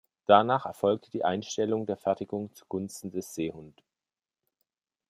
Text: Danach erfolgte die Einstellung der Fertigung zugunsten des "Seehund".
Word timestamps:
Danach 0.25 0.65
erfolgte 0.65 1.11
die 1.11 1.23
Einstellung 1.23 1.85
der 1.85 1.95
Fertigung 1.95 2.51
zugunsten 2.55 3.11
des 3.11 3.35
"Seehund". 3.35 3.83